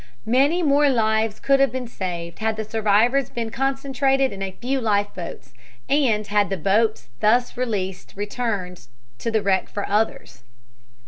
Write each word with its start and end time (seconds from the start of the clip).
Many 0.25 0.63
more 0.63 0.89
lives 0.89 1.39
could 1.39 1.59
have 1.59 1.71
been 1.71 1.87
saved 1.87 2.39
had 2.39 2.55
the 2.55 2.65
survivors 2.65 3.29
been 3.29 3.51
concentrated 3.51 4.33
in 4.33 4.41
a 4.41 4.53
few 4.59 4.81
life 4.81 5.13
boats, 5.13 5.53
and 5.87 6.25
had 6.25 6.49
the 6.49 6.57
boats 6.57 7.09
thus 7.19 7.55
released 7.55 8.13
returned 8.15 8.87
to 9.19 9.29
the 9.29 9.43
wreck 9.43 9.69
for 9.69 9.87
others. 9.87 10.41